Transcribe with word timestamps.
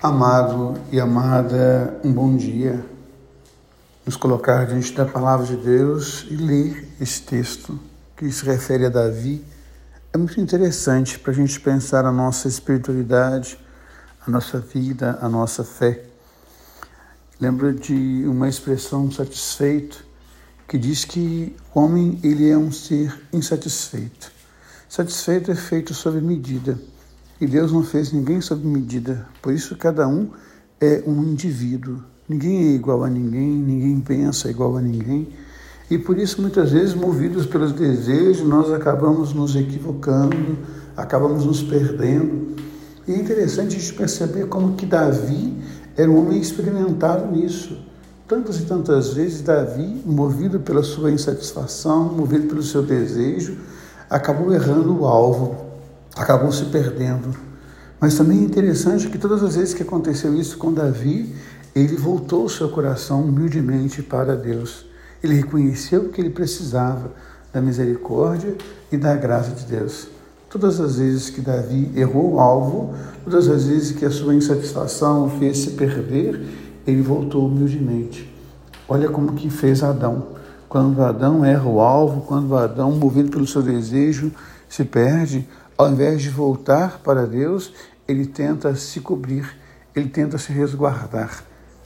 Amado 0.00 0.80
e 0.92 1.00
amada, 1.00 1.98
um 2.04 2.12
bom 2.12 2.36
dia. 2.36 2.86
Nos 4.06 4.14
colocar 4.14 4.64
diante 4.64 4.92
da 4.92 5.04
palavra 5.04 5.44
de 5.44 5.56
Deus 5.56 6.24
e 6.30 6.36
ler 6.36 6.88
esse 7.00 7.22
texto 7.22 7.76
que 8.16 8.30
se 8.30 8.44
refere 8.44 8.86
a 8.86 8.90
Davi 8.90 9.44
é 10.12 10.16
muito 10.16 10.40
interessante 10.40 11.18
para 11.18 11.32
a 11.32 11.34
gente 11.34 11.58
pensar 11.58 12.04
a 12.04 12.12
nossa 12.12 12.46
espiritualidade, 12.46 13.58
a 14.24 14.30
nossa 14.30 14.60
vida, 14.60 15.18
a 15.20 15.28
nossa 15.28 15.64
fé. 15.64 16.04
Lembro 17.40 17.74
de 17.74 18.24
uma 18.28 18.48
expressão 18.48 19.10
satisfeito 19.10 20.06
que 20.68 20.78
diz 20.78 21.04
que 21.04 21.56
o 21.74 21.80
homem 21.80 22.20
ele 22.22 22.48
é 22.48 22.56
um 22.56 22.70
ser 22.70 23.20
insatisfeito. 23.32 24.30
Satisfeito 24.88 25.50
é 25.50 25.56
feito 25.56 25.92
sob 25.92 26.20
medida. 26.20 26.78
E 27.40 27.46
Deus 27.46 27.72
não 27.72 27.84
fez 27.84 28.12
ninguém 28.12 28.40
sob 28.40 28.66
medida, 28.66 29.26
por 29.40 29.52
isso 29.52 29.76
cada 29.76 30.08
um 30.08 30.30
é 30.80 31.02
um 31.06 31.22
indivíduo. 31.22 32.02
Ninguém 32.28 32.72
é 32.72 32.74
igual 32.74 33.04
a 33.04 33.08
ninguém, 33.08 33.48
ninguém 33.48 34.00
pensa 34.00 34.50
igual 34.50 34.76
a 34.76 34.82
ninguém. 34.82 35.28
E 35.90 35.96
por 35.96 36.18
isso, 36.18 36.42
muitas 36.42 36.72
vezes, 36.72 36.94
movidos 36.94 37.46
pelos 37.46 37.72
desejos, 37.72 38.46
nós 38.46 38.70
acabamos 38.70 39.32
nos 39.32 39.56
equivocando, 39.56 40.58
acabamos 40.96 41.46
nos 41.46 41.62
perdendo. 41.62 42.56
E 43.06 43.12
é 43.12 43.16
interessante 43.16 43.76
a 43.76 43.78
gente 43.78 43.94
perceber 43.94 44.46
como 44.48 44.74
que 44.74 44.84
Davi 44.84 45.56
era 45.96 46.10
um 46.10 46.18
homem 46.18 46.38
experimentado 46.38 47.34
nisso. 47.34 47.78
Tantas 48.26 48.60
e 48.60 48.66
tantas 48.66 49.14
vezes, 49.14 49.40
Davi, 49.40 50.02
movido 50.04 50.60
pela 50.60 50.82
sua 50.82 51.10
insatisfação, 51.10 52.12
movido 52.12 52.48
pelo 52.48 52.62
seu 52.62 52.82
desejo, 52.82 53.56
acabou 54.10 54.52
errando 54.52 55.00
o 55.00 55.06
alvo, 55.06 55.67
acabou 56.18 56.52
se 56.52 56.66
perdendo. 56.66 57.34
Mas 58.00 58.16
também 58.16 58.38
é 58.38 58.42
interessante 58.42 59.08
que 59.08 59.18
todas 59.18 59.42
as 59.42 59.56
vezes 59.56 59.72
que 59.72 59.82
aconteceu 59.82 60.34
isso 60.34 60.58
com 60.58 60.72
Davi, 60.72 61.34
ele 61.74 61.96
voltou 61.96 62.44
o 62.44 62.50
seu 62.50 62.68
coração 62.68 63.22
humildemente 63.22 64.02
para 64.02 64.36
Deus. 64.36 64.84
Ele 65.22 65.34
reconheceu 65.34 66.08
que 66.08 66.20
ele 66.20 66.30
precisava 66.30 67.12
da 67.52 67.60
misericórdia 67.60 68.56
e 68.90 68.96
da 68.96 69.14
graça 69.14 69.50
de 69.50 69.64
Deus. 69.64 70.08
Todas 70.50 70.80
as 70.80 70.96
vezes 70.96 71.30
que 71.30 71.40
Davi 71.40 71.90
errou 71.94 72.34
o 72.34 72.40
alvo, 72.40 72.94
todas 73.24 73.48
as 73.48 73.66
vezes 73.66 73.92
que 73.92 74.04
a 74.04 74.10
sua 74.10 74.34
insatisfação 74.34 75.26
o 75.26 75.30
fez 75.30 75.58
se 75.58 75.70
perder, 75.70 76.40
ele 76.86 77.02
voltou 77.02 77.46
humildemente. 77.46 78.32
Olha 78.88 79.08
como 79.08 79.34
que 79.34 79.50
fez 79.50 79.82
Adão. 79.82 80.38
Quando 80.68 81.02
Adão 81.02 81.44
erra 81.44 81.68
o 81.68 81.80
alvo, 81.80 82.22
quando 82.22 82.56
Adão, 82.56 82.92
movido 82.92 83.30
pelo 83.30 83.46
seu 83.46 83.62
desejo, 83.62 84.32
se 84.68 84.84
perde, 84.84 85.46
ao 85.78 85.92
invés 85.92 86.20
de 86.20 86.28
voltar 86.28 86.98
para 87.04 87.24
Deus, 87.24 87.72
ele 88.08 88.26
tenta 88.26 88.74
se 88.74 89.00
cobrir, 89.00 89.48
ele 89.94 90.08
tenta 90.08 90.36
se 90.36 90.52
resguardar. 90.52 91.44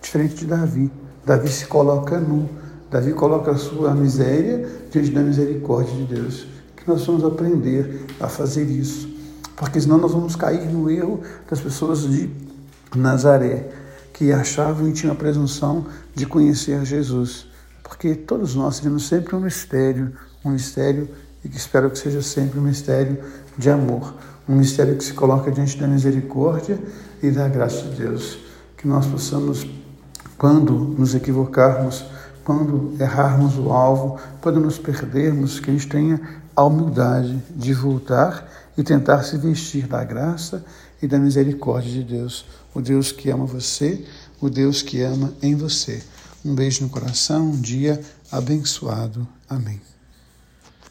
Diferente 0.00 0.36
de 0.36 0.46
Davi. 0.46 0.90
Davi 1.24 1.50
se 1.50 1.66
coloca 1.66 2.18
nu. 2.18 2.48
Davi 2.90 3.12
coloca 3.12 3.50
a 3.50 3.56
sua 3.56 3.94
miséria 3.94 4.66
diante 4.90 5.10
da 5.10 5.20
misericórdia 5.20 5.94
de 5.94 6.14
Deus. 6.14 6.46
Que 6.74 6.88
nós 6.88 7.04
vamos 7.04 7.24
aprender 7.24 8.06
a 8.18 8.26
fazer 8.26 8.64
isso. 8.64 9.12
Porque 9.54 9.78
senão 9.78 9.98
nós 9.98 10.12
vamos 10.12 10.34
cair 10.34 10.66
no 10.66 10.90
erro 10.90 11.20
das 11.48 11.60
pessoas 11.60 12.08
de 12.08 12.30
Nazaré, 12.96 13.68
que 14.14 14.32
achavam 14.32 14.88
e 14.88 14.92
tinham 14.92 15.12
a 15.12 15.16
presunção 15.16 15.86
de 16.14 16.24
conhecer 16.24 16.84
Jesus. 16.86 17.46
Porque 17.82 18.14
todos 18.14 18.54
nós 18.54 18.80
temos 18.80 19.06
sempre 19.06 19.36
um 19.36 19.40
mistério, 19.40 20.12
um 20.42 20.50
mistério 20.50 21.08
e 21.44 21.48
que 21.48 21.56
espero 21.56 21.90
que 21.90 21.98
seja 21.98 22.22
sempre 22.22 22.58
um 22.58 22.62
mistério 22.62 23.22
de 23.56 23.70
amor, 23.70 24.14
um 24.48 24.56
mistério 24.56 24.96
que 24.96 25.04
se 25.04 25.12
coloca 25.12 25.50
diante 25.50 25.78
da 25.78 25.86
misericórdia 25.86 26.78
e 27.22 27.30
da 27.30 27.48
graça 27.48 27.82
de 27.82 27.96
Deus. 27.96 28.38
Que 28.76 28.86
nós 28.86 29.06
possamos, 29.06 29.66
quando 30.36 30.72
nos 30.72 31.14
equivocarmos, 31.14 32.04
quando 32.44 32.94
errarmos 33.00 33.56
o 33.56 33.72
alvo, 33.72 34.20
quando 34.40 34.60
nos 34.60 34.78
perdermos, 34.78 35.58
que 35.58 35.70
a 35.70 35.72
gente 35.72 35.88
tenha 35.88 36.20
a 36.54 36.62
humildade 36.62 37.42
de 37.50 37.72
voltar 37.72 38.46
e 38.76 38.82
tentar 38.82 39.22
se 39.22 39.38
vestir 39.38 39.86
da 39.86 40.04
graça 40.04 40.64
e 41.00 41.06
da 41.06 41.18
misericórdia 41.18 41.90
de 41.90 42.02
Deus, 42.02 42.44
o 42.74 42.80
Deus 42.80 43.12
que 43.12 43.30
ama 43.30 43.46
você, 43.46 44.04
o 44.40 44.50
Deus 44.50 44.82
que 44.82 45.00
ama 45.00 45.32
em 45.42 45.54
você. 45.54 46.02
Um 46.44 46.54
beijo 46.54 46.82
no 46.82 46.90
coração, 46.90 47.46
um 47.46 47.60
dia 47.60 48.00
abençoado. 48.30 49.26
Amém. 49.48 49.93